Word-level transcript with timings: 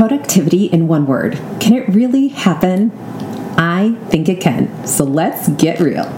Productivity 0.00 0.64
in 0.64 0.88
one 0.88 1.06
word. 1.06 1.34
Can 1.60 1.74
it 1.74 1.86
really 1.90 2.28
happen? 2.28 2.90
I 3.58 3.94
think 4.08 4.30
it 4.30 4.40
can. 4.40 4.86
So 4.86 5.04
let's 5.04 5.50
get 5.50 5.78
real. 5.78 6.10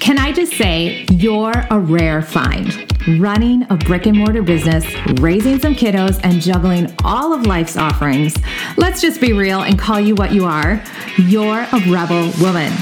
Can 0.00 0.18
I 0.18 0.32
just 0.32 0.54
say, 0.54 1.06
you're 1.12 1.52
a 1.70 1.78
rare 1.78 2.20
find. 2.20 2.92
Running 3.20 3.64
a 3.70 3.76
brick 3.76 4.06
and 4.06 4.18
mortar 4.18 4.42
business, 4.42 4.84
raising 5.20 5.60
some 5.60 5.76
kiddos, 5.76 6.18
and 6.24 6.42
juggling 6.42 6.92
all 7.04 7.32
of 7.32 7.46
life's 7.46 7.76
offerings. 7.76 8.34
Let's 8.76 9.00
just 9.00 9.20
be 9.20 9.32
real 9.32 9.60
and 9.60 9.78
call 9.78 10.00
you 10.00 10.16
what 10.16 10.32
you 10.32 10.44
are. 10.44 10.82
You're 11.18 11.68
a 11.72 11.88
rebel 11.88 12.32
woman. 12.40 12.72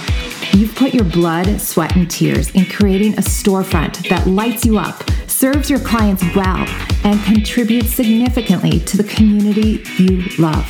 You've 0.55 0.75
put 0.75 0.95
your 0.95 1.05
blood, 1.05 1.61
sweat, 1.61 1.95
and 1.95 2.11
tears 2.11 2.53
in 2.53 2.65
creating 2.65 3.13
a 3.19 3.21
storefront 3.21 4.09
that 4.09 4.27
lights 4.27 4.65
you 4.65 4.79
up 4.79 5.03
serves 5.37 5.69
your 5.69 5.81
clients 5.81 6.25
well, 6.35 6.67
and 7.05 7.23
contributes 7.25 7.93
significantly 7.93 8.81
to 8.81 8.97
the 8.97 9.05
community 9.05 9.83
you 9.99 10.23
love. 10.39 10.67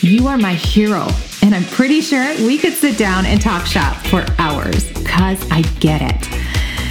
You 0.00 0.26
are 0.26 0.36
my 0.36 0.54
hero, 0.54 1.06
and 1.42 1.54
I'm 1.54 1.62
pretty 1.66 2.00
sure 2.00 2.34
we 2.44 2.58
could 2.58 2.72
sit 2.72 2.98
down 2.98 3.24
and 3.24 3.40
talk 3.40 3.66
shop 3.66 3.96
for 4.06 4.26
hours 4.38 4.88
because 4.94 5.48
I 5.52 5.62
get 5.78 6.02
it. 6.02 6.26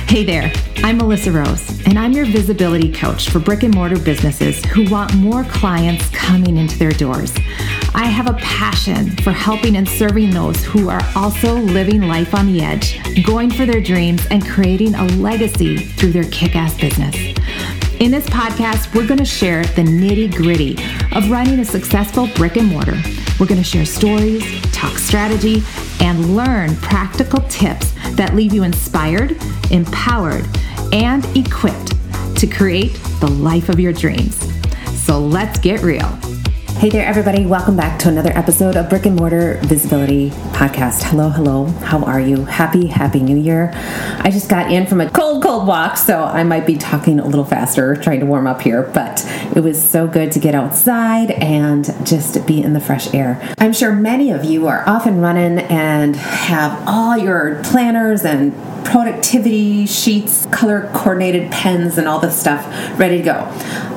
Hey 0.07 0.23
there, 0.23 0.49
I'm 0.77 0.97
Melissa 0.97 1.33
Rose, 1.33 1.85
and 1.85 1.99
I'm 1.99 2.13
your 2.13 2.25
visibility 2.25 2.89
coach 2.89 3.29
for 3.29 3.39
brick 3.39 3.63
and 3.63 3.75
mortar 3.75 3.99
businesses 3.99 4.63
who 4.67 4.89
want 4.89 5.13
more 5.15 5.43
clients 5.43 6.09
coming 6.11 6.55
into 6.55 6.79
their 6.79 6.91
doors. 6.91 7.33
I 7.99 8.05
have 8.05 8.29
a 8.29 8.33
passion 8.35 9.09
for 9.17 9.33
helping 9.33 9.75
and 9.75 9.85
serving 9.85 10.29
those 10.29 10.63
who 10.63 10.87
are 10.87 11.01
also 11.17 11.55
living 11.55 12.03
life 12.03 12.33
on 12.33 12.47
the 12.47 12.61
edge, 12.61 12.97
going 13.25 13.51
for 13.51 13.65
their 13.65 13.81
dreams, 13.81 14.25
and 14.31 14.41
creating 14.47 14.95
a 14.95 15.03
legacy 15.17 15.75
through 15.75 16.13
their 16.13 16.23
kick 16.23 16.55
ass 16.55 16.79
business. 16.79 17.13
In 17.99 18.09
this 18.09 18.25
podcast, 18.27 18.95
we're 18.95 19.05
going 19.05 19.17
to 19.17 19.25
share 19.25 19.65
the 19.65 19.81
nitty 19.81 20.33
gritty 20.33 20.77
of 21.11 21.29
running 21.29 21.59
a 21.59 21.65
successful 21.65 22.27
brick 22.35 22.55
and 22.55 22.69
mortar. 22.69 22.97
We're 23.37 23.47
going 23.47 23.61
to 23.61 23.65
share 23.65 23.85
stories, 23.85 24.45
talk 24.71 24.97
strategy, 24.97 25.61
and 25.99 26.37
learn 26.37 26.77
practical 26.77 27.41
tips 27.49 27.91
that 28.11 28.33
leave 28.33 28.53
you 28.53 28.63
inspired, 28.63 29.35
empowered, 29.71 30.47
and 30.93 31.25
equipped 31.35 31.95
to 32.37 32.47
create 32.47 32.93
the 33.19 33.29
life 33.29 33.67
of 33.67 33.77
your 33.77 33.91
dreams. 33.91 34.37
So 35.03 35.19
let's 35.19 35.59
get 35.59 35.81
real. 35.81 36.17
Hey 36.79 36.87
there, 36.89 37.05
everybody. 37.05 37.45
Welcome 37.45 37.75
back 37.75 37.99
to 37.99 38.07
another 38.07 38.31
episode 38.37 38.77
of 38.77 38.87
Brick 38.87 39.05
and 39.05 39.17
Mortar 39.17 39.59
Visibility 39.63 40.29
Podcast. 40.53 41.03
Hello, 41.03 41.27
hello. 41.27 41.65
How 41.65 42.01
are 42.05 42.21
you? 42.21 42.45
Happy, 42.45 42.87
happy 42.87 43.19
new 43.19 43.35
year. 43.35 43.73
I 43.75 44.29
just 44.31 44.49
got 44.49 44.71
in 44.71 44.87
from 44.87 45.01
a 45.01 45.09
cold, 45.09 45.43
cold 45.43 45.67
walk, 45.67 45.97
so 45.97 46.23
I 46.23 46.45
might 46.45 46.65
be 46.65 46.77
talking 46.77 47.19
a 47.19 47.25
little 47.25 47.43
faster, 47.43 47.97
trying 47.97 48.21
to 48.21 48.25
warm 48.25 48.47
up 48.47 48.61
here, 48.61 48.83
but 48.93 49.25
it 49.53 49.59
was 49.59 49.83
so 49.83 50.07
good 50.07 50.31
to 50.31 50.39
get 50.39 50.55
outside 50.55 51.31
and 51.31 51.83
just 52.07 52.47
be 52.47 52.63
in 52.63 52.71
the 52.71 52.79
fresh 52.79 53.13
air. 53.13 53.45
I'm 53.57 53.73
sure 53.73 53.93
many 53.93 54.31
of 54.31 54.45
you 54.45 54.67
are 54.67 54.87
off 54.87 55.05
and 55.05 55.21
running 55.21 55.59
and 55.59 56.15
have 56.15 56.81
all 56.87 57.17
your 57.17 57.61
planners 57.61 58.23
and 58.23 58.53
productivity 58.85 59.85
sheets, 59.85 60.45
color 60.45 60.89
coordinated 60.93 61.51
pens, 61.51 61.97
and 61.97 62.07
all 62.07 62.21
this 62.21 62.39
stuff 62.39 62.65
ready 62.97 63.17
to 63.17 63.23
go. 63.23 63.33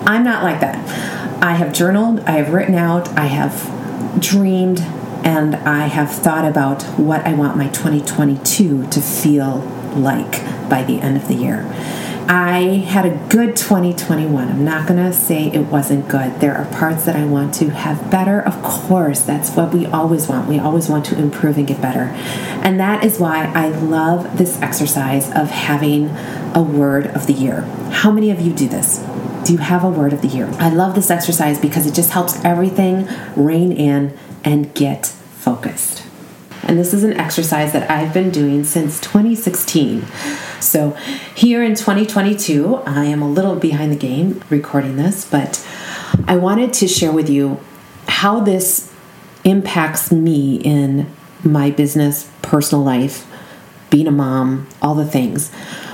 I'm 0.05 0.25
not 0.25 0.43
like 0.43 0.59
that. 0.63 1.22
I 1.43 1.55
have 1.55 1.73
journaled, 1.73 2.21
I 2.21 2.37
have 2.37 2.55
written 2.55 2.77
out, 2.77 3.09
I 3.19 3.27
have 3.27 4.21
dreamed, 4.21 4.79
and 5.25 5.57
I 5.57 5.89
have 5.89 6.09
thought 6.09 6.45
about 6.45 6.85
what 6.97 7.27
I 7.27 7.35
want 7.35 7.57
my 7.57 7.67
2022 7.67 8.87
to 8.87 9.01
feel 9.01 9.59
like 9.97 10.41
by 10.71 10.85
the 10.85 11.01
end 11.01 11.17
of 11.17 11.27
the 11.27 11.35
year. 11.35 11.67
I 12.29 12.85
had 12.87 13.05
a 13.05 13.17
good 13.29 13.57
2021. 13.57 14.49
I'm 14.49 14.65
not 14.65 14.87
going 14.87 15.05
to 15.05 15.13
say 15.13 15.49
it 15.49 15.67
wasn't 15.67 16.09
good. 16.09 16.39
There 16.39 16.57
are 16.57 16.65
parts 16.77 17.07
that 17.07 17.17
I 17.17 17.25
want 17.25 17.55
to 17.55 17.71
have 17.71 18.09
better. 18.09 18.41
Of 18.41 18.63
course, 18.63 19.23
that's 19.23 19.51
what 19.51 19.75
we 19.75 19.87
always 19.87 20.29
want. 20.29 20.49
We 20.49 20.61
always 20.61 20.89
want 20.89 21.05
to 21.07 21.19
improve 21.19 21.59
and 21.59 21.67
get 21.67 21.83
better. 21.83 22.05
And 22.63 22.79
that 22.79 23.03
is 23.03 23.19
why 23.19 23.47
I 23.47 23.71
love 23.71 24.39
this 24.39 24.63
exercise 24.63 25.29
of 25.33 25.51
having 25.51 26.09
a 26.55 26.63
word 26.63 27.09
of 27.09 27.27
the 27.27 27.33
year. 27.33 27.63
How 27.91 28.13
many 28.13 28.31
of 28.31 28.41
you 28.41 28.53
do 28.53 28.69
this? 28.69 29.05
Do 29.45 29.53
you 29.53 29.59
have 29.59 29.83
a 29.83 29.89
word 29.89 30.13
of 30.13 30.23
the 30.23 30.29
year? 30.29 30.49
I 30.59 30.69
love 30.69 30.95
this 30.95 31.11
exercise 31.11 31.59
because 31.59 31.85
it 31.87 31.95
just 31.95 32.11
helps 32.11 32.45
everything 32.45 33.09
rein 33.35 33.73
in 33.73 34.17
and 34.45 34.73
get 34.75 35.07
focused. 35.07 36.05
And 36.63 36.79
this 36.79 36.95
is 36.95 37.03
an 37.03 37.15
exercise 37.15 37.73
that 37.73 37.91
I've 37.91 38.15
been 38.15 38.31
doing 38.31 38.63
since 38.63 39.01
2016. 39.01 40.07
So, 40.61 40.91
here 41.35 41.63
in 41.65 41.75
2022, 41.75 42.77
I 42.87 43.07
am 43.07 43.21
a 43.21 43.29
little 43.29 43.57
behind 43.57 43.91
the 43.91 43.97
game 43.97 44.41
recording 44.49 44.97
this, 44.97 45.29
but 45.29 45.67
I 46.29 46.37
wanted 46.37 46.73
to 46.75 46.87
share 46.87 47.11
with 47.11 47.29
you 47.29 47.59
how 48.07 48.41
this 48.41 48.93
impacts 49.43 50.13
me 50.13 50.57
in 50.57 51.13
my 51.43 51.71
business, 51.71 52.31
personal 52.43 52.85
life, 52.85 53.27
being 53.91 54.07
a 54.07 54.13
mom, 54.13 54.69
all 54.81 54.95
the 54.95 55.05
things. 55.05 55.51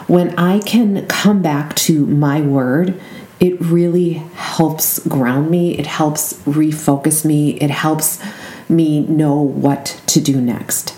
When 0.06 0.38
I 0.38 0.58
can 0.60 1.06
come 1.06 1.40
back 1.40 1.74
to 1.76 2.04
my 2.06 2.42
word 2.42 3.00
it 3.40 3.60
really 3.60 4.14
helps 4.34 4.98
ground 5.06 5.50
me, 5.50 5.78
it 5.78 5.86
helps 5.86 6.34
refocus 6.44 7.24
me, 7.24 7.52
it 7.60 7.70
helps 7.70 8.20
me 8.68 9.00
know 9.00 9.40
what 9.40 10.00
to 10.06 10.20
do 10.20 10.40
next. 10.40 10.94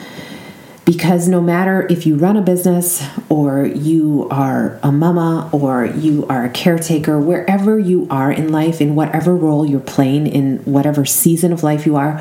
Because 0.85 1.29
no 1.29 1.41
matter 1.41 1.87
if 1.89 2.05
you 2.05 2.17
run 2.17 2.37
a 2.37 2.43
business 2.43 3.07
or 3.29 3.65
you 3.65 4.27
are 4.31 4.81
a 4.83 4.91
mama 4.91 5.49
or 5.53 5.85
you 5.85 6.27
are 6.29 6.45
a 6.45 6.51
caretaker, 6.51 7.21
wherever 7.21 7.79
you 7.79 8.09
are 8.11 8.33
in 8.33 8.51
life, 8.51 8.81
in 8.81 8.97
whatever 8.97 9.37
role 9.37 9.65
you're 9.65 9.79
playing, 9.79 10.27
in 10.27 10.59
whatever 10.65 11.05
season 11.05 11.53
of 11.53 11.63
life 11.63 11.87
you 11.87 11.95
are, 11.95 12.21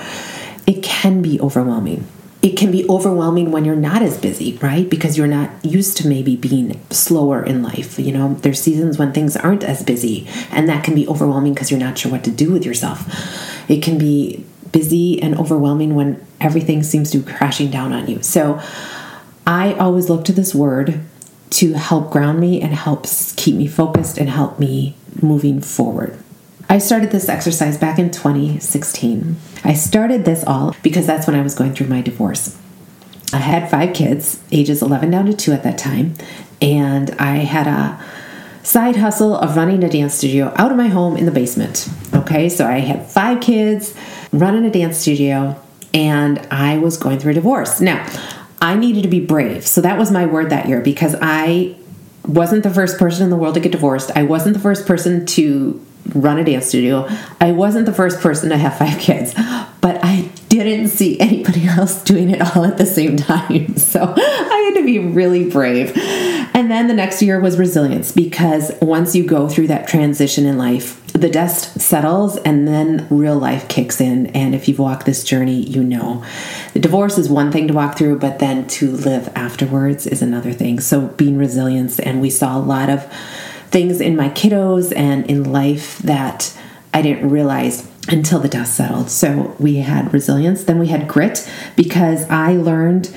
it 0.68 0.84
can 0.84 1.22
be 1.22 1.40
overwhelming 1.42 2.06
it 2.42 2.56
can 2.56 2.72
be 2.72 2.88
overwhelming 2.88 3.52
when 3.52 3.66
you're 3.66 3.76
not 3.76 4.02
as 4.02 4.18
busy, 4.18 4.58
right? 4.62 4.90
Because 4.90 5.18
you're 5.18 5.28
not 5.28 5.50
used 5.64 5.98
to 5.98 6.08
maybe 6.08 6.38
being 6.38 6.80
slower 6.90 7.44
in 7.44 7.62
life. 7.62 8.00
You 8.00 8.14
know, 8.14 8.36
there's 8.36 8.62
seasons 8.62 8.98
when 8.98 9.12
things 9.12 9.36
aren't 9.36 9.64
as 9.64 9.84
busy, 9.84 10.26
and 10.50 10.70
that 10.70 10.84
can 10.84 10.96
be 10.96 11.08
overwhelming 11.08 11.54
because 11.54 11.70
you're 11.70 11.80
not 11.80 11.98
sure 11.98 12.12
what 12.12 12.24
to 12.24 12.32
do 12.32 12.52
with 12.52 12.66
yourself. 12.66 13.70
It 13.70 13.84
can 13.84 13.98
be 13.98 14.46
busy 14.72 15.22
and 15.22 15.38
overwhelming 15.38 15.96
when 15.96 16.26
everything 16.40 16.82
seems 16.84 17.12
to 17.12 17.18
be 17.18 17.32
crashing 17.32 17.72
down 17.72 17.92
on 17.92 18.08
you. 18.08 18.24
So 18.24 18.62
I 19.46 19.74
always 19.74 20.10
look 20.10 20.24
to 20.26 20.32
this 20.32 20.56
word 20.56 21.02
to 21.50 21.74
help 21.74 22.12
ground 22.12 22.40
me 22.40 22.62
and 22.62 22.74
helps 22.74 23.34
keep 23.36 23.56
me 23.56 23.68
focused 23.68 24.18
and 24.18 24.30
help 24.30 24.60
me 24.60 24.96
moving 25.22 25.60
forward. 25.60 26.18
I 26.72 26.78
started 26.78 27.10
this 27.10 27.28
exercise 27.28 27.80
back 27.80 27.98
in 27.98 28.12
2016. 28.12 29.38
I 29.64 29.74
started 29.74 30.24
this 30.24 30.44
all 30.46 30.76
because 30.84 31.08
that's 31.08 31.26
when 31.26 31.36
I 31.36 31.42
was 31.42 31.56
going 31.56 31.74
through 31.74 31.88
my 31.88 32.02
divorce. 32.02 32.56
I 33.34 33.38
had 33.38 33.72
five 33.72 33.96
kids, 33.96 34.40
ages 34.52 34.84
11 34.84 35.10
down 35.10 35.26
to 35.26 35.34
2 35.34 35.52
at 35.52 35.64
that 35.64 35.80
time, 35.80 36.14
and 36.62 37.10
I 37.18 37.38
had 37.38 37.66
a 37.66 38.00
side 38.62 38.98
hustle 38.98 39.36
of 39.36 39.56
running 39.56 39.84
a 39.84 39.90
dance 39.90 40.14
studio 40.14 40.54
out 40.58 40.70
of 40.70 40.78
my 40.78 40.90
home 40.90 41.18
in 41.18 41.26
the 41.26 41.32
basement. 41.32 41.90
Okay, 42.14 42.50
so 42.50 42.68
I 42.68 42.80
had 42.80 43.04
five 43.08 43.42
kids, 43.42 43.96
running 44.32 44.64
a 44.64 44.70
dance 44.70 45.00
studio, 45.00 45.60
and 45.92 46.38
I 46.52 46.78
was 46.78 46.98
going 46.98 47.18
through 47.18 47.32
a 47.32 47.36
divorce. 47.36 47.82
Now, 47.82 48.06
I 48.62 48.76
needed 48.76 49.02
to 49.04 49.10
be 49.10 49.26
brave. 49.26 49.66
So 49.66 49.82
that 49.82 49.98
was 49.98 50.12
my 50.12 50.28
word 50.28 50.52
that 50.52 50.68
year 50.68 50.82
because 50.82 51.16
I 51.20 51.76
wasn't 52.28 52.62
the 52.62 52.70
first 52.70 53.00
person 53.00 53.24
in 53.24 53.32
the 53.32 53.38
world 53.38 53.56
to 53.56 53.60
get 53.60 53.72
divorced. 53.72 54.12
I 54.16 54.22
wasn't 54.22 54.54
the 54.54 54.60
first 54.60 54.86
person 54.86 55.26
to 55.28 55.84
run 56.14 56.40
a 56.40 56.44
dance 56.44 56.68
studio. 56.68 57.08
I 57.40 57.52
wasn't 57.52 57.86
the 57.86 57.94
first 57.94 58.20
person 58.20 58.50
to 58.50 58.58
have 58.58 58.78
five 58.78 59.00
kids, 59.00 59.34
but 59.82 60.00
I 60.04 60.30
didn't 60.50 60.90
see 60.90 61.20
anybody 61.20 61.68
else 61.68 62.04
doing 62.04 62.30
it 62.30 62.42
all 62.42 62.66
at 62.66 62.78
the 62.78 62.86
same 62.86 63.18
time. 63.18 63.76
So 63.90 64.14
I 64.16 64.72
had 64.72 64.80
to 64.80 64.86
be 64.86 65.00
really 65.00 65.50
brave. 65.50 65.98
And 66.54 66.70
then 66.70 66.88
the 66.88 66.94
next 66.94 67.24
year 67.24 67.40
was 67.40 67.58
resilience 67.58 68.12
because 68.12 68.72
once 68.82 69.16
you 69.16 69.26
go 69.26 69.50
through 69.50 69.68
that 69.68 69.88
transition 69.88 70.46
in 70.46 70.60
life, 70.60 71.06
the 71.14 71.30
dust 71.30 71.80
settles 71.82 72.38
and 72.38 72.68
then 72.68 73.08
real 73.10 73.38
life 73.38 73.68
kicks 73.68 74.00
in. 74.00 74.28
And 74.28 74.54
if 74.54 74.68
you've 74.68 74.78
walked 74.78 75.06
this 75.06 75.24
journey, 75.24 75.62
you 75.62 75.84
know. 75.84 76.24
The 76.74 76.80
divorce 76.80 77.18
is 77.18 77.30
one 77.30 77.52
thing 77.52 77.68
to 77.68 77.74
walk 77.74 77.98
through, 77.98 78.20
but 78.20 78.40
then 78.40 78.68
to 78.68 78.92
live 78.92 79.32
afterwards 79.36 80.06
is 80.06 80.22
another 80.22 80.54
thing. 80.54 80.80
So 80.80 81.08
being 81.08 81.38
resilient, 81.38 82.00
and 82.00 82.22
we 82.22 82.30
saw 82.30 82.58
a 82.58 82.62
lot 82.62 82.90
of 82.90 83.12
things 83.70 84.02
in 84.02 84.16
my 84.16 84.30
kiddos 84.30 84.94
and 84.96 85.30
in 85.30 85.52
life 85.52 86.00
that 86.00 86.58
I 86.94 87.02
didn't 87.02 87.30
realize 87.30 87.88
until 88.08 88.40
the 88.40 88.50
dust 88.50 88.76
settled. 88.76 89.10
So 89.10 89.56
we 89.60 89.78
had 89.78 90.12
resilience, 90.14 90.64
then 90.64 90.80
we 90.80 90.88
had 90.88 91.08
grit 91.08 91.50
because 91.76 92.28
I 92.30 92.54
learned 92.54 93.16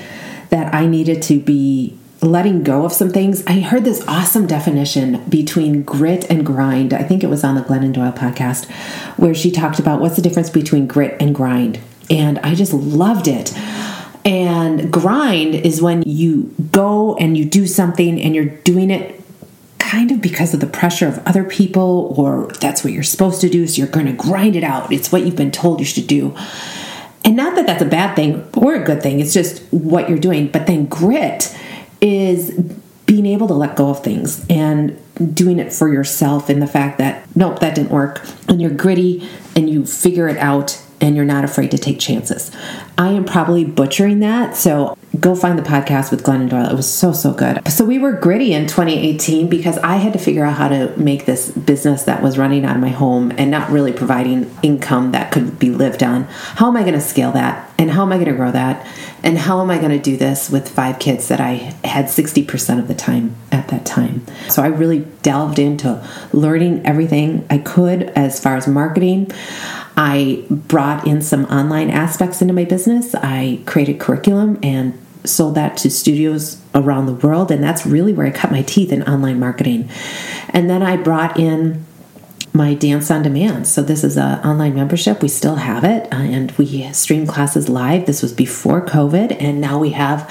that 0.49 0.73
I 0.73 0.85
needed 0.85 1.21
to 1.23 1.39
be 1.39 1.97
letting 2.21 2.63
go 2.63 2.85
of 2.85 2.93
some 2.93 3.09
things. 3.09 3.45
I 3.47 3.59
heard 3.59 3.83
this 3.83 4.03
awesome 4.07 4.47
definition 4.47 5.23
between 5.27 5.83
grit 5.83 6.25
and 6.29 6.45
grind. 6.45 6.93
I 6.93 7.03
think 7.03 7.23
it 7.23 7.27
was 7.27 7.43
on 7.43 7.55
the 7.55 7.61
Glennon 7.61 7.93
Doyle 7.93 8.13
podcast 8.13 8.69
where 9.17 9.33
she 9.33 9.51
talked 9.51 9.79
about 9.79 9.99
what's 9.99 10.15
the 10.15 10.21
difference 10.21 10.49
between 10.49 10.87
grit 10.87 11.17
and 11.19 11.35
grind. 11.35 11.79
And 12.09 12.39
I 12.39 12.55
just 12.55 12.73
loved 12.73 13.27
it. 13.27 13.53
And 14.25 14.91
grind 14.91 15.55
is 15.55 15.81
when 15.81 16.03
you 16.03 16.53
go 16.71 17.15
and 17.17 17.37
you 17.37 17.43
do 17.43 17.67
something 17.67 18.21
and 18.21 18.33
you're 18.33 18.45
doing 18.45 18.89
it 18.89 19.22
kind 19.93 20.09
of 20.09 20.19
because 20.21 20.55
of 20.55 20.59
the 20.59 20.65
pressure 20.65 21.07
of 21.07 21.19
other 21.27 21.43
people, 21.43 22.15
or 22.17 22.47
that's 22.59 22.83
what 22.83 22.91
you're 22.91 23.03
supposed 23.03 23.39
to 23.41 23.47
do, 23.47 23.67
so 23.67 23.77
you're 23.77 23.87
going 23.87 24.07
to 24.07 24.13
grind 24.13 24.55
it 24.55 24.63
out. 24.63 24.91
It's 24.91 25.11
what 25.11 25.23
you've 25.23 25.35
been 25.35 25.51
told 25.51 25.79
you 25.79 25.85
should 25.85 26.07
do. 26.07 26.35
And 27.23 27.35
not 27.35 27.55
that 27.55 27.67
that's 27.67 27.83
a 27.83 27.85
bad 27.85 28.15
thing 28.15 28.43
or 28.57 28.73
a 28.73 28.83
good 28.83 29.03
thing, 29.03 29.19
it's 29.19 29.33
just 29.33 29.61
what 29.71 30.09
you're 30.09 30.17
doing. 30.17 30.47
But 30.47 30.65
then 30.65 30.87
grit 30.87 31.55
is 32.01 32.59
being 33.05 33.27
able 33.27 33.47
to 33.47 33.53
let 33.53 33.75
go 33.75 33.91
of 33.91 34.03
things 34.03 34.43
and 34.49 34.99
doing 35.35 35.59
it 35.59 35.71
for 35.71 35.93
yourself 35.93 36.49
in 36.49 36.59
the 36.59 36.65
fact 36.65 36.97
that, 36.97 37.27
nope, 37.35 37.59
that 37.59 37.75
didn't 37.75 37.91
work. 37.91 38.25
And 38.47 38.59
you're 38.59 38.71
gritty 38.71 39.29
and 39.55 39.69
you 39.69 39.85
figure 39.85 40.27
it 40.27 40.37
out 40.37 40.83
and 41.01 41.15
you're 41.15 41.23
not 41.23 41.43
afraid 41.43 41.69
to 41.69 41.77
take 41.77 41.99
chances. 41.99 42.49
I 42.97 43.09
am 43.09 43.25
probably 43.25 43.63
butchering 43.63 44.21
that, 44.21 44.57
so 44.57 44.97
go 45.19 45.35
find 45.35 45.59
the 45.59 45.63
podcast 45.63 46.09
with 46.09 46.23
Glennon 46.23 46.49
Doyle. 46.49 46.69
It 46.69 46.75
was 46.75 46.91
so, 46.91 47.13
so 47.13 47.33
good. 47.33 47.67
So 47.71 47.85
we 47.85 47.99
were 47.99 48.13
gritty 48.13 48.53
in 48.53 48.65
2018 48.67 49.47
because 49.47 49.77
I 49.79 49.97
had 49.97 50.13
to 50.13 50.19
figure 50.19 50.43
out 50.43 50.57
how 50.57 50.69
to 50.69 50.95
make 50.97 51.25
this 51.25 51.51
business 51.51 52.03
that 52.03 52.23
was 52.23 52.37
running 52.37 52.65
out 52.65 52.75
of 52.75 52.81
my 52.81 52.89
home 52.89 53.31
and 53.37 53.51
not 53.51 53.69
really 53.69 53.93
providing 53.93 54.51
income 54.63 55.11
that 55.11 55.31
could 55.31 55.59
be 55.59 55.69
lived 55.69 56.01
on. 56.01 56.23
How 56.23 56.67
am 56.67 56.77
I 56.77 56.81
going 56.81 56.93
to 56.93 57.01
scale 57.01 57.31
that? 57.33 57.69
And 57.77 57.91
how 57.91 58.01
am 58.03 58.11
I 58.11 58.15
going 58.15 58.29
to 58.29 58.33
grow 58.33 58.51
that? 58.51 58.87
And 59.21 59.37
how 59.37 59.61
am 59.61 59.69
I 59.69 59.77
going 59.77 59.91
to 59.91 59.99
do 59.99 60.17
this 60.17 60.49
with 60.49 60.67
five 60.67 60.99
kids 60.99 61.27
that 61.27 61.39
I 61.39 61.75
had 61.83 62.05
60% 62.05 62.79
of 62.79 62.87
the 62.87 62.95
time 62.95 63.35
at 63.51 63.67
that 63.69 63.85
time? 63.85 64.25
So 64.49 64.63
I 64.63 64.67
really 64.67 65.01
delved 65.21 65.59
into 65.59 66.05
learning 66.33 66.85
everything 66.85 67.45
I 67.49 67.59
could 67.59 68.03
as 68.15 68.39
far 68.39 68.57
as 68.57 68.67
marketing. 68.67 69.31
I 69.95 70.43
brought 70.49 71.05
in 71.05 71.21
some 71.21 71.45
online 71.45 71.89
aspects 71.89 72.41
into 72.41 72.53
my 72.53 72.65
business. 72.65 73.13
I 73.15 73.61
created 73.65 73.99
curriculum 73.99 74.59
and 74.63 74.99
sold 75.25 75.55
that 75.55 75.77
to 75.77 75.89
studios 75.89 76.61
around 76.75 77.05
the 77.05 77.13
world. 77.13 77.51
And 77.51 77.63
that's 77.63 77.85
really 77.85 78.13
where 78.13 78.27
I 78.27 78.31
cut 78.31 78.51
my 78.51 78.61
teeth 78.61 78.91
in 78.91 79.03
online 79.03 79.39
marketing. 79.39 79.89
And 80.49 80.69
then 80.69 80.83
I 80.83 80.97
brought 80.97 81.39
in 81.39 81.85
my 82.55 82.75
dance 82.75 83.09
on 83.09 83.23
demand 83.23 83.65
so 83.65 83.81
this 83.81 84.03
is 84.03 84.15
an 84.15 84.39
online 84.45 84.75
membership 84.75 85.23
we 85.23 85.27
still 85.27 85.55
have 85.55 85.83
it 85.83 86.05
uh, 86.13 86.17
and 86.17 86.51
we 86.51 86.91
stream 86.93 87.25
classes 87.25 87.67
live 87.67 88.05
this 88.05 88.21
was 88.21 88.31
before 88.31 88.85
covid 88.85 89.35
and 89.41 89.59
now 89.59 89.79
we 89.79 89.89
have 89.89 90.27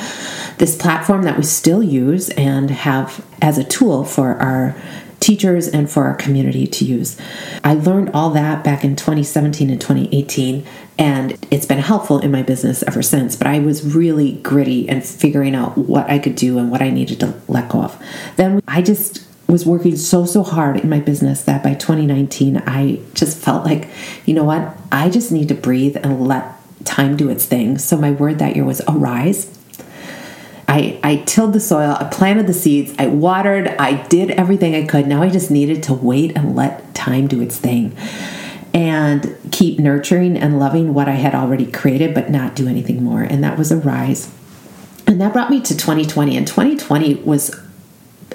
this 0.59 0.77
platform 0.77 1.25
that 1.25 1.37
we 1.37 1.43
still 1.43 1.83
use 1.83 2.31
and 2.31 2.71
have 2.71 3.25
as 3.41 3.59
a 3.59 3.65
tool 3.65 4.05
for 4.05 4.37
our 4.37 4.77
teachers 5.23 5.69
and 5.69 5.89
for 5.89 6.05
our 6.05 6.15
community 6.15 6.67
to 6.67 6.85
use. 6.85 7.17
I 7.63 7.75
learned 7.75 8.11
all 8.13 8.31
that 8.31 8.65
back 8.65 8.85
in 8.85 8.97
2017 8.97 9.71
and 9.71 9.81
2018, 9.81 10.67
and 10.99 11.47
it's 11.51 11.65
been 11.65 11.79
helpful 11.79 12.19
in 12.19 12.33
my 12.33 12.43
business 12.43 12.83
ever 12.83 13.03
since. 13.03 13.37
But 13.37 13.47
I 13.47 13.61
was 13.61 13.95
really 13.95 14.33
gritty 14.33 14.89
and 14.89 15.05
figuring 15.05 15.55
out 15.55 15.79
what 15.79 16.11
I 16.11 16.19
could 16.19 16.35
do 16.35 16.59
and 16.59 16.71
what 16.71 16.83
I 16.83 16.91
needed 16.91 17.21
to 17.21 17.41
let 17.47 17.71
go 17.71 17.83
of. 17.83 18.03
Then 18.37 18.61
I 18.67 18.83
just 18.83 19.27
was 19.49 19.65
working 19.65 19.97
so 19.97 20.25
so 20.25 20.43
hard 20.43 20.79
in 20.79 20.89
my 20.89 20.99
business 20.99 21.45
that 21.45 21.63
by 21.63 21.75
2019 21.75 22.63
I 22.67 23.01
just 23.15 23.39
felt 23.39 23.65
like, 23.65 23.89
you 24.27 24.35
know 24.35 24.45
what? 24.45 24.77
I 24.91 25.09
just 25.09 25.31
need 25.31 25.49
to 25.49 25.55
breathe 25.55 25.97
and 25.97 26.27
let 26.27 26.57
time 26.85 27.17
do 27.17 27.29
its 27.29 27.47
thing. 27.47 27.79
So 27.79 27.97
my 27.97 28.11
word 28.11 28.39
that 28.41 28.57
year 28.57 28.65
was 28.65 28.81
arise 28.89 29.62
I, 30.73 30.99
I 31.03 31.17
tilled 31.17 31.53
the 31.53 31.61
soil, 31.61 31.99
I 32.01 32.05
planted 32.05 32.47
the 32.47 32.55
seeds, 32.55 32.95
I 32.99 33.07
watered, 33.07 33.69
I 33.69 34.07
did 34.09 34.31
everything 34.31 34.75
I 34.75 34.87
could. 34.87 35.07
Now 35.07 35.23
I 35.23 35.29
just 35.29 35.51
needed 35.51 35.83
to 35.83 35.93
wait 35.93 36.35
and 36.35 36.57
let 36.57 36.95
time 36.95 37.27
do 37.27 37.43
its 37.43 37.59
thing 37.59 37.95
and 38.73 39.37
keep 39.51 39.79
nurturing 39.79 40.39
and 40.39 40.59
loving 40.59 40.95
what 40.95 41.11
I 41.11 41.17
had 41.17 41.35
already 41.35 41.71
created, 41.71 42.15
but 42.15 42.31
not 42.31 42.57
do 42.57 42.69
anything 42.69 43.05
more. 43.05 43.21
And 43.21 43.45
that 43.45 43.59
was 43.59 43.71
a 43.71 43.77
rise. 43.77 44.33
And 45.07 45.21
that 45.21 45.35
brought 45.35 45.51
me 45.51 45.61
to 45.61 45.77
2020. 45.77 46.39
And 46.39 46.47
2020 46.47 47.17
was 47.17 47.55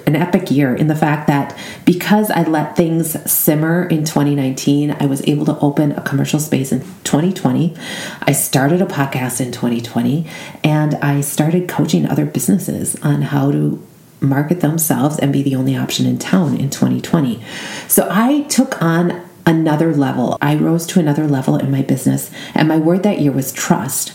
an 0.08 0.16
epic 0.16 0.50
year 0.50 0.74
in 0.74 0.86
the 0.86 0.96
fact 0.96 1.26
that 1.26 1.54
because 1.84 2.30
I 2.30 2.42
let 2.44 2.76
things 2.76 3.30
simmer 3.30 3.84
in 3.84 4.06
2019, 4.06 4.96
I 4.98 5.04
was 5.04 5.22
able 5.28 5.44
to 5.44 5.58
open 5.58 5.92
a 5.92 6.00
commercial 6.00 6.40
space 6.40 6.72
in 6.72 6.80
2020. 7.04 7.76
I 8.22 8.32
started 8.32 8.80
a 8.80 8.86
podcast 8.86 9.38
in 9.38 9.52
2020 9.52 10.26
and 10.64 10.94
I 10.96 11.20
started 11.20 11.68
coaching 11.68 12.06
other 12.06 12.24
businesses 12.24 12.96
on 13.02 13.20
how 13.20 13.50
to 13.50 13.86
market 14.22 14.60
themselves 14.60 15.18
and 15.18 15.30
be 15.30 15.42
the 15.42 15.54
only 15.54 15.76
option 15.76 16.06
in 16.06 16.18
town 16.18 16.56
in 16.56 16.70
2020. 16.70 17.44
So 17.86 18.08
I 18.10 18.44
took 18.44 18.80
on 18.80 19.28
another 19.44 19.94
level. 19.94 20.38
I 20.40 20.56
rose 20.56 20.86
to 20.86 21.00
another 21.00 21.28
level 21.28 21.58
in 21.58 21.70
my 21.70 21.82
business, 21.82 22.30
and 22.54 22.66
my 22.66 22.78
word 22.78 23.02
that 23.02 23.20
year 23.20 23.32
was 23.32 23.52
trust. 23.52 24.14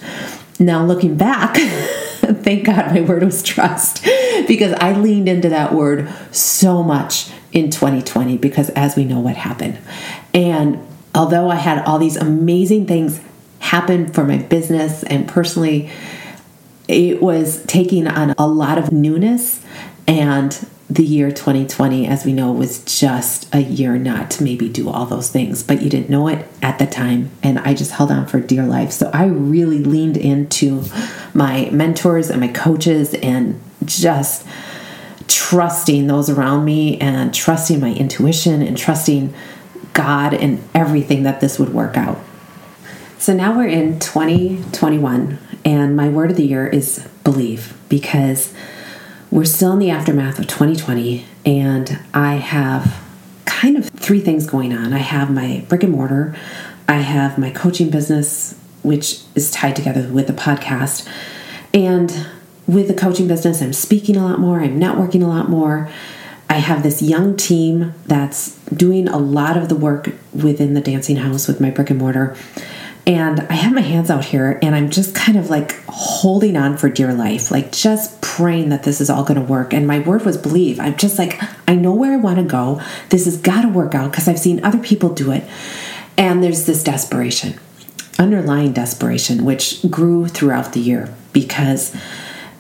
Now, 0.60 0.86
looking 0.86 1.18
back, 1.18 1.56
thank 2.54 2.66
God 2.66 2.94
my 2.94 3.02
word 3.02 3.24
was 3.24 3.42
trust 3.42 4.04
because 4.48 4.74
I 4.74 4.94
leaned 4.94 5.28
into 5.28 5.50
that 5.50 5.74
word 5.74 6.12
so 6.32 6.84
much 6.84 7.32
in 7.52 7.72
2020 7.72 8.38
because 8.38 8.70
as 8.72 8.96
we 8.96 9.06
know 9.06 9.20
what 9.20 9.36
happened. 9.36 9.80
And 10.34 10.86
although 11.16 11.50
I 11.50 11.56
had 11.56 11.84
all 11.86 11.98
these 11.98 12.16
amazing 12.16 12.86
things 12.86 13.22
happen 13.60 14.12
for 14.12 14.24
my 14.24 14.38
business 14.38 15.04
and 15.04 15.28
personally, 15.28 15.90
it 16.88 17.22
was 17.22 17.64
taking 17.66 18.08
on 18.08 18.36
a 18.38 18.48
lot 18.48 18.78
of 18.78 18.92
newness 18.92 19.64
and 20.08 20.68
the 20.94 21.04
year 21.04 21.32
2020, 21.32 22.06
as 22.06 22.24
we 22.24 22.34
know, 22.34 22.52
was 22.52 22.84
just 22.84 23.54
a 23.54 23.62
year 23.62 23.98
not 23.98 24.30
to 24.30 24.44
maybe 24.44 24.70
do 24.70 24.90
all 24.90 25.08
those 25.08 25.32
things, 25.32 25.64
but 25.64 25.82
you 25.82 25.90
didn't 25.90 26.10
know 26.10 26.28
it 26.28 26.48
at 26.62 26.78
the 26.78 26.86
time. 26.86 27.32
And 27.42 27.58
I 27.60 27.74
just 27.74 27.92
held 27.92 28.12
on 28.12 28.28
for 28.28 28.40
dear 28.40 28.64
life. 28.64 28.92
So 28.92 29.10
I 29.12 29.26
really 29.26 29.80
leaned 29.80 30.18
into 30.18 30.84
my 31.34 31.68
mentors 31.72 32.30
and 32.30 32.40
my 32.40 32.48
coaches 32.48 33.16
and 33.16 33.60
just 33.84 34.46
trusting 35.28 36.06
those 36.06 36.30
around 36.30 36.64
me 36.64 37.00
and 37.00 37.34
trusting 37.34 37.80
my 37.80 37.94
intuition 37.94 38.62
and 38.62 38.78
trusting 38.78 39.34
God 39.94 40.36
and 40.36 40.62
everything 40.76 41.24
that 41.24 41.42
this 41.42 41.58
would 41.58 41.74
work 41.74 41.98
out. 41.98 42.20
So 43.18 43.34
now 43.34 43.58
we're 43.58 43.68
in 43.68 44.00
2021, 44.00 45.40
and 45.66 45.96
my 45.96 46.10
word 46.10 46.30
of 46.30 46.38
the 46.38 46.46
year 46.46 46.68
is 46.68 47.08
believe 47.24 47.76
because 47.90 48.54
we're 49.34 49.46
still 49.46 49.74
in 49.74 49.80
the 49.80 49.90
aftermath 49.90 50.38
of 50.38 50.46
2020, 50.46 51.26
and 51.44 52.00
I 52.14 52.36
have 52.36 53.04
kind 53.46 53.78
of 53.78 53.90
three 53.90 54.20
things 54.20 54.46
going 54.46 54.72
on. 54.72 54.94
I 54.94 55.00
have 55.00 55.32
my 55.32 55.66
brick 55.68 55.82
and 55.82 55.92
mortar, 55.92 56.36
I 56.88 56.98
have 56.98 57.40
my 57.40 57.50
coaching 57.50 57.90
business, 57.90 58.56
which 58.84 59.22
is 59.34 59.50
tied 59.50 59.76
together 59.76 60.08
with 60.08 60.28
the 60.28 60.34
podcast, 60.34 61.10
and 61.74 62.28
with 62.68 62.88
the 62.88 62.94
coaching 62.94 63.28
business, 63.28 63.60
I'm 63.60 63.74
speaking 63.74 64.16
a 64.18 64.24
lot 64.24 64.40
more, 64.40 64.60
I'm 64.62 64.80
networking 64.80 65.24
a 65.24 65.28
lot 65.28 65.50
more. 65.50 65.90
I 66.48 66.58
have 66.58 66.84
this 66.84 67.02
young 67.02 67.36
team 67.36 67.96
that's 68.06 68.60
doing 68.66 69.08
a 69.08 69.18
lot 69.18 69.58
of 69.58 69.68
the 69.68 69.76
work 69.76 70.12
within 70.32 70.76
the 70.76 70.82
dancing 70.82 71.16
house 71.16 71.48
with 71.48 71.60
my 71.60 71.72
brick 71.72 71.90
and 71.90 71.98
mortar. 71.98 72.38
And 73.08 73.42
I 73.42 73.54
have 73.54 73.74
my 73.74 73.82
hands 73.82 74.12
out 74.12 74.26
here 74.26 74.60
and 74.62 74.76
I'm 74.76 74.92
just 74.92 75.16
kind 75.16 75.38
of 75.38 75.50
like 75.50 75.84
holding 75.88 76.56
on 76.56 76.78
for 76.78 76.90
dear 76.90 77.14
life, 77.14 77.50
like 77.50 77.72
just 77.72 78.22
praying 78.36 78.70
that 78.70 78.82
this 78.82 79.00
is 79.00 79.12
all 79.12 79.24
going 79.24 79.40
to 79.40 79.46
work. 79.46 79.74
And 79.74 79.86
my 79.86 80.00
word 80.00 80.26
was 80.26 80.38
believe. 80.38 80.80
I'm 80.80 80.98
just 80.98 81.20
like, 81.20 81.40
I 81.68 81.76
know 81.76 81.94
where 81.94 82.14
I 82.14 82.16
want 82.16 82.38
to 82.38 82.44
go. 82.44 82.82
This 83.10 83.26
has 83.26 83.38
got 83.38 83.62
to 83.62 83.70
work 83.70 83.94
out 83.94 84.10
because 84.12 84.28
I've 84.28 84.40
seen 84.40 84.64
other 84.64 84.80
people 84.80 85.10
do 85.10 85.32
it. 85.32 85.44
And 86.18 86.44
there's 86.44 86.66
this 86.66 86.84
desperation, 86.84 87.60
underlying 88.18 88.74
desperation, 88.74 89.46
which 89.46 89.88
grew 89.90 90.28
throughout 90.28 90.74
the 90.74 90.80
year 90.80 91.14
because, 91.32 91.96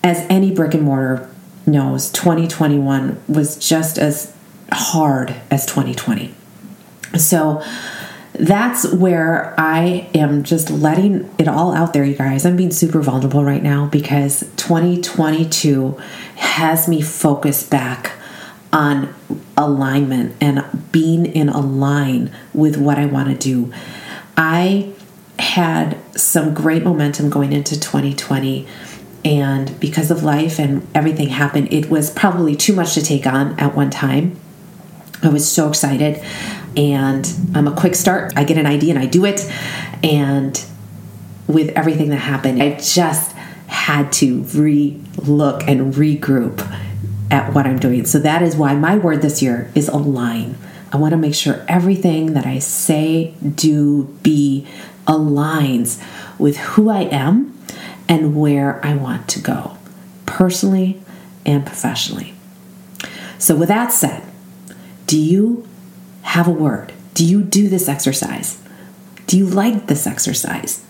as 0.03 0.19
any 0.29 0.53
brick 0.53 0.75
and 0.75 0.83
mortar 0.83 1.27
knows, 1.65 2.11
2021 2.11 3.23
was 3.27 3.57
just 3.57 3.97
as 3.97 4.35
hard 4.71 5.35
as 5.49 5.65
2020. 5.65 6.35
So, 7.17 7.63
that's 8.33 8.91
where 8.91 9.53
I 9.59 10.09
am 10.13 10.43
just 10.43 10.71
letting 10.71 11.33
it 11.37 11.47
all 11.47 11.73
out 11.73 11.93
there, 11.93 12.03
you 12.03 12.15
guys. 12.15 12.45
I'm 12.45 12.55
being 12.55 12.71
super 12.71 12.99
vulnerable 13.01 13.43
right 13.43 13.61
now 13.61 13.87
because 13.87 14.41
2022 14.57 15.91
has 16.35 16.87
me 16.87 17.01
focused 17.01 17.69
back 17.69 18.13
on 18.71 19.13
alignment 19.55 20.35
and 20.41 20.91
being 20.91 21.27
in 21.27 21.47
align 21.49 22.31
with 22.53 22.75
what 22.77 22.97
I 22.97 23.05
want 23.05 23.29
to 23.29 23.35
do. 23.35 23.71
I 24.35 24.93
had 25.37 25.97
some 26.17 26.53
great 26.53 26.83
momentum 26.83 27.29
going 27.29 27.53
into 27.53 27.79
2020 27.79 28.67
and 29.25 29.79
because 29.79 30.11
of 30.11 30.23
life 30.23 30.59
and 30.59 30.85
everything 30.93 31.29
happened 31.29 31.71
it 31.73 31.89
was 31.89 32.11
probably 32.11 32.55
too 32.55 32.73
much 32.73 32.93
to 32.93 33.01
take 33.01 33.25
on 33.25 33.57
at 33.59 33.75
one 33.75 33.89
time 33.89 34.39
i 35.23 35.27
was 35.27 35.49
so 35.49 35.69
excited 35.69 36.21
and 36.77 37.31
I'm 37.53 37.67
a 37.67 37.75
quick 37.75 37.95
start. 37.95 38.33
I 38.35 38.43
get 38.43 38.57
an 38.57 38.65
idea 38.65 38.93
and 38.93 39.03
I 39.03 39.05
do 39.05 39.25
it. 39.25 39.41
And 40.03 40.63
with 41.47 41.69
everything 41.69 42.09
that 42.09 42.17
happened, 42.17 42.61
I 42.61 42.77
just 42.79 43.31
had 43.67 44.11
to 44.13 44.43
re 44.43 44.99
look 45.17 45.67
and 45.67 45.93
regroup 45.93 46.59
at 47.31 47.53
what 47.53 47.65
I'm 47.65 47.79
doing. 47.79 48.05
So 48.05 48.19
that 48.19 48.41
is 48.41 48.55
why 48.55 48.75
my 48.75 48.97
word 48.97 49.21
this 49.21 49.41
year 49.41 49.71
is 49.75 49.87
align. 49.87 50.55
I 50.91 50.97
want 50.97 51.11
to 51.11 51.17
make 51.17 51.33
sure 51.33 51.65
everything 51.67 52.33
that 52.33 52.45
I 52.45 52.59
say, 52.59 53.33
do, 53.55 54.03
be 54.21 54.67
aligns 55.07 56.01
with 56.37 56.57
who 56.57 56.89
I 56.89 57.01
am 57.01 57.57
and 58.07 58.35
where 58.39 58.85
I 58.85 58.95
want 58.95 59.27
to 59.29 59.39
go, 59.39 59.77
personally 60.25 61.01
and 61.45 61.65
professionally. 61.65 62.33
So, 63.39 63.55
with 63.55 63.69
that 63.69 63.91
said, 63.91 64.23
Do 65.07 65.19
you 65.19 65.67
have 66.23 66.47
a 66.47 66.51
word? 66.51 66.91
Do 67.13 67.25
you 67.25 67.43
do 67.43 67.69
this 67.69 67.87
exercise? 67.87 68.61
Do 69.27 69.37
you 69.37 69.45
like 69.45 69.87
this 69.87 70.07
exercise? 70.07 70.83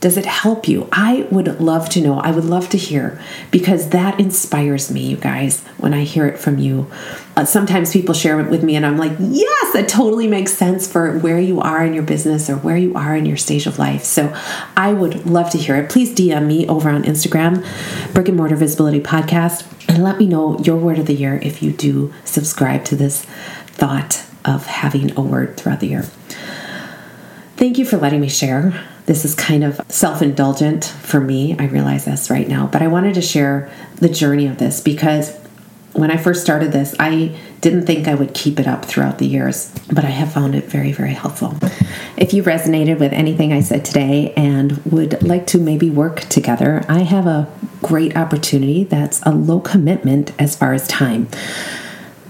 Does 0.00 0.16
it 0.16 0.24
help 0.24 0.66
you? 0.66 0.88
I 0.92 1.26
would 1.30 1.60
love 1.60 1.90
to 1.90 2.00
know. 2.00 2.20
I 2.20 2.30
would 2.30 2.46
love 2.46 2.70
to 2.70 2.78
hear 2.78 3.20
because 3.50 3.90
that 3.90 4.18
inspires 4.18 4.90
me, 4.90 5.06
you 5.06 5.18
guys, 5.18 5.62
when 5.76 5.92
I 5.92 6.04
hear 6.04 6.26
it 6.26 6.38
from 6.38 6.58
you. 6.58 6.90
Uh, 7.36 7.44
sometimes 7.44 7.92
people 7.92 8.14
share 8.14 8.40
it 8.40 8.48
with 8.48 8.62
me, 8.62 8.76
and 8.76 8.86
I'm 8.86 8.96
like, 8.96 9.12
yes, 9.18 9.72
that 9.74 9.90
totally 9.90 10.26
makes 10.26 10.54
sense 10.54 10.90
for 10.90 11.18
where 11.18 11.38
you 11.38 11.60
are 11.60 11.84
in 11.84 11.92
your 11.92 12.02
business 12.02 12.48
or 12.48 12.56
where 12.56 12.78
you 12.78 12.94
are 12.94 13.14
in 13.14 13.26
your 13.26 13.36
stage 13.36 13.66
of 13.66 13.78
life. 13.78 14.02
So 14.04 14.34
I 14.74 14.94
would 14.94 15.26
love 15.26 15.50
to 15.50 15.58
hear 15.58 15.76
it. 15.76 15.90
Please 15.90 16.14
DM 16.14 16.46
me 16.46 16.66
over 16.66 16.88
on 16.88 17.02
Instagram, 17.04 17.62
Brick 18.14 18.28
and 18.28 18.38
Mortar 18.38 18.56
Visibility 18.56 19.00
Podcast, 19.00 19.66
and 19.86 20.02
let 20.02 20.18
me 20.18 20.26
know 20.26 20.58
your 20.60 20.76
word 20.76 20.98
of 20.98 21.06
the 21.06 21.14
year 21.14 21.38
if 21.42 21.62
you 21.62 21.72
do 21.72 22.12
subscribe 22.24 22.86
to 22.86 22.96
this 22.96 23.24
thought 23.66 24.24
of 24.44 24.66
having 24.66 25.16
a 25.16 25.20
word 25.20 25.56
throughout 25.56 25.80
the 25.80 25.88
year. 25.88 26.02
Thank 27.56 27.78
you 27.78 27.84
for 27.84 27.98
letting 27.98 28.20
me 28.20 28.28
share. 28.28 28.86
This 29.06 29.24
is 29.24 29.34
kind 29.34 29.64
of 29.64 29.80
self 29.88 30.22
indulgent 30.22 30.84
for 30.84 31.20
me. 31.20 31.56
I 31.58 31.66
realize 31.66 32.04
this 32.04 32.30
right 32.30 32.48
now, 32.48 32.66
but 32.66 32.80
I 32.80 32.86
wanted 32.86 33.14
to 33.14 33.22
share 33.22 33.70
the 33.96 34.08
journey 34.08 34.46
of 34.46 34.58
this 34.58 34.80
because 34.80 35.36
when 35.92 36.10
I 36.10 36.16
first 36.16 36.42
started 36.42 36.72
this, 36.72 36.94
I 36.98 37.36
didn't 37.60 37.84
think 37.84 38.06
I 38.06 38.14
would 38.14 38.32
keep 38.32 38.60
it 38.60 38.66
up 38.66 38.84
throughout 38.84 39.18
the 39.18 39.26
years, 39.26 39.74
but 39.92 40.04
I 40.04 40.10
have 40.10 40.32
found 40.32 40.54
it 40.54 40.64
very, 40.64 40.92
very 40.92 41.12
helpful. 41.12 41.56
If 42.16 42.32
you 42.32 42.42
resonated 42.42 42.98
with 42.98 43.12
anything 43.12 43.52
I 43.52 43.60
said 43.60 43.84
today 43.84 44.32
and 44.36 44.82
would 44.84 45.22
like 45.22 45.46
to 45.48 45.58
maybe 45.58 45.90
work 45.90 46.20
together, 46.20 46.84
I 46.88 47.00
have 47.00 47.26
a 47.26 47.48
great 47.82 48.16
opportunity 48.16 48.84
that's 48.84 49.20
a 49.22 49.32
low 49.32 49.60
commitment 49.60 50.32
as 50.38 50.54
far 50.54 50.72
as 50.72 50.86
time. 50.86 51.28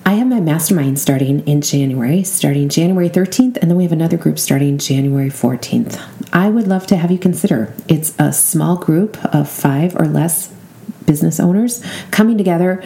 I 0.05 0.15
have 0.15 0.27
my 0.27 0.41
mastermind 0.41 0.99
starting 0.99 1.47
in 1.47 1.61
January, 1.61 2.23
starting 2.23 2.69
January 2.69 3.11
13th, 3.11 3.59
and 3.59 3.71
then 3.71 3.77
we 3.77 3.83
have 3.83 3.93
another 3.93 4.17
group 4.17 4.39
starting 4.39 4.79
January 4.79 5.29
14th. 5.29 6.01
I 6.33 6.49
would 6.49 6.67
love 6.67 6.87
to 6.89 6.97
have 6.97 7.11
you 7.11 7.19
consider. 7.19 7.73
It's 7.87 8.15
a 8.19 8.33
small 8.33 8.77
group 8.77 9.23
of 9.35 9.49
five 9.49 9.95
or 9.97 10.07
less 10.07 10.53
business 11.05 11.39
owners 11.39 11.85
coming 12.11 12.39
together, 12.39 12.83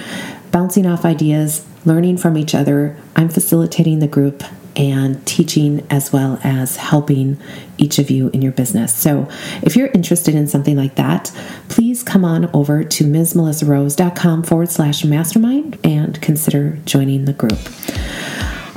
bouncing 0.51 0.87
off 0.87 1.05
ideas, 1.05 1.65
learning 1.85 2.17
from 2.17 2.37
each 2.37 2.55
other. 2.55 2.97
I'm 3.15 3.29
facilitating 3.29 4.01
the 4.01 4.09
group 4.09 4.43
and 4.77 5.25
teaching 5.27 5.87
as 5.91 6.13
well 6.13 6.39
as 6.43 6.77
helping 6.77 7.39
each 7.79 7.99
of 7.99 8.11
you 8.11 8.29
in 8.29 8.43
your 8.43 8.53
business. 8.53 8.95
So, 8.95 9.29
if 9.63 9.77
you're 9.77 9.89
interested 9.89 10.35
in 10.35 10.47
something 10.47 10.77
like 10.77 10.95
that, 10.97 11.31
please 11.69 12.03
come 12.03 12.25
on 12.25 12.51
over 12.53 12.85
to 12.85 13.05
MsMelissaRose.com 13.05 14.43
forward 14.45 14.71
slash 14.71 15.05
mastermind 15.05 15.79
and 15.85 16.21
consider 16.21 16.79
joining 16.85 17.25
the 17.25 17.33
group. 17.33 17.59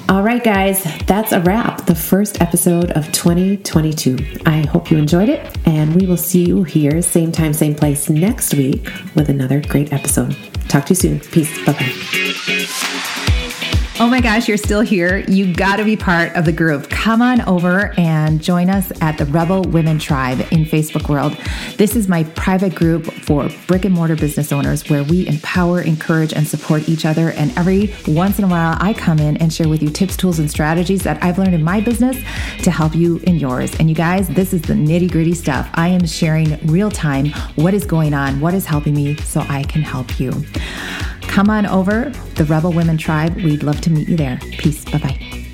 All 0.10 0.24
right, 0.24 0.42
guys, 0.42 0.84
that's 1.06 1.34
a 1.34 1.42
wrap. 1.42 1.86
The 1.86 1.96
first 1.96 2.42
episode 2.42 2.92
of 2.92 3.12
2022. 3.12 4.40
I 4.46 4.62
hope 4.62 4.90
you 4.90 4.98
enjoyed 4.98 5.28
it, 5.28 5.58
and 5.68 6.00
we 6.00 6.08
will 6.08 6.16
see 6.16 6.46
you 6.46 6.64
here, 6.64 7.02
same 7.02 7.34
time, 7.34 7.52
same 7.52 7.76
place 7.76 8.10
next 8.10 8.54
week 8.54 8.88
with 9.16 9.28
another 9.28 9.62
great 9.62 9.92
episode. 9.92 10.38
Talk 10.70 10.86
to 10.86 10.92
you 10.92 10.96
soon. 10.96 11.20
Peace. 11.20 11.66
Bye 11.66 11.74
bye. 11.74 12.27
Oh 14.00 14.08
my 14.08 14.22
gosh, 14.22 14.48
you're 14.48 14.58
still 14.58 14.82
here. 14.82 15.18
You 15.28 15.52
got 15.52 15.78
to 15.78 15.84
be 15.84 15.98
part 15.98 16.36
of 16.36 16.46
the 16.46 16.52
group. 16.52 16.88
Come 16.88 17.20
on 17.20 17.42
over 17.42 17.96
and 17.98 18.40
join 18.40 18.70
us 18.70 18.92
at 19.02 19.18
the 19.18 19.26
Rebel 19.26 19.64
Women 19.64 19.98
Tribe 19.98 20.40
in 20.52 20.66
Facebook 20.66 21.10
World. 21.10 21.36
This 21.78 21.96
is 21.96 22.08
my 22.08 22.24
private 22.24 22.76
group 22.76 23.06
for 23.06 23.50
brick 23.66 23.86
and 23.86 23.96
mortar 23.96 24.16
business 24.16 24.52
owners 24.52 24.88
where 24.88 25.04
we 25.04 25.28
empower, 25.28 25.82
encourage, 25.82 26.32
and 26.32 26.48
support 26.48 26.88
each 26.88 27.06
other. 27.06 27.32
And 27.32 27.58
every 27.58 27.92
once 28.08 28.38
in 28.38 28.46
a 28.46 28.48
while, 28.48 28.78
I 28.80 28.94
come 28.94 29.18
in 29.18 29.36
and 29.38 29.52
share 29.52 29.68
with 29.68 29.82
you 29.82 29.90
tips, 29.90 30.16
tools, 30.16 30.38
and 30.38 30.50
strategies 30.50 31.02
that 31.02 31.24
I've 31.24 31.40
learned 31.40 31.56
in 31.56 31.64
my 31.64 31.82
business 31.82 32.18
to 32.62 32.70
help 32.70 32.94
you 32.94 33.18
in 33.24 33.38
yours. 33.38 33.76
And 33.80 33.90
you 33.90 33.96
guys, 33.96 34.28
this 34.28 34.54
is 34.54 34.62
the 34.62 34.76
nitty 34.76 35.12
gritty 35.12 35.34
stuff. 35.34 35.72
I 35.74 35.88
am 35.88 36.06
sharing 36.06 36.56
real 36.68 36.92
time 36.92 37.32
what 37.56 37.74
is 37.74 37.84
going 37.84 38.14
on, 38.14 38.42
what 38.42 38.54
is 38.54 38.68
helping 38.68 38.94
me 38.94 39.16
so 39.18 39.42
I 39.50 39.64
can 39.64 39.82
help 39.82 40.20
you. 40.20 40.46
Come 41.38 41.52
on 41.52 41.68
over, 41.68 42.10
the 42.34 42.46
Rebel 42.46 42.74
Women 42.74 42.98
Tribe. 42.98 43.36
We'd 43.36 43.62
love 43.62 43.80
to 43.82 43.92
meet 43.92 44.10
you 44.10 44.18
there. 44.18 44.40
Peace. 44.58 44.84
Bye 44.86 44.98
bye. 44.98 45.47